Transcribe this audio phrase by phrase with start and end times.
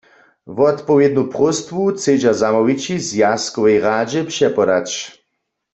[0.57, 4.89] Wotpowědnu próstwu chcedźa zamołwići zwjazkowej radźe přepodać.